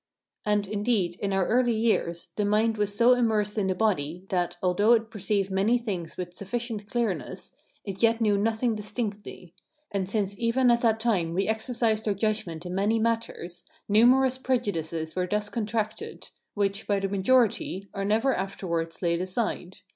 [0.47, 4.57] And, indeed, in our early years, the mind was so immersed in the body, that,
[4.63, 7.53] although it perceived many things with sufficient clearness,
[7.85, 9.53] it yet knew nothing distinctly;
[9.91, 15.15] and since even at that time we exercised our judgment in many matters, numerous prejudices
[15.15, 19.81] were thus contracted, which, by the majority, are never afterwards laid aside.